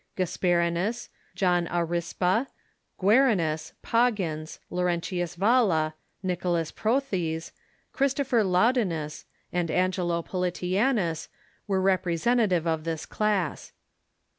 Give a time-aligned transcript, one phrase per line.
[0.17, 2.47] Gasperinus, John Aurispa,
[2.99, 5.93] Guarinus, Poggius, Laurentius Valla,
[6.23, 7.51] Nicholas Perothes,
[7.93, 11.27] Christopher Laudinus, and Angelo Politianus
[11.67, 13.73] were representatives of this class.